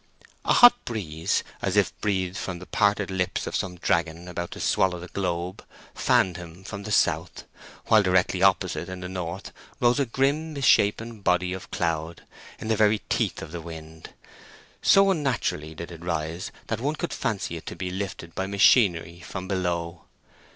[0.45, 4.59] A hot breeze, as if breathed from the parted lips of some dragon about to
[4.59, 7.43] swallow the globe, fanned him from the south,
[7.85, 12.23] while directly opposite in the north rose a grim misshapen body of cloud,
[12.57, 14.11] in the very teeth of the wind.
[14.81, 19.19] So unnaturally did it rise that one could fancy it to be lifted by machinery
[19.19, 20.05] from below.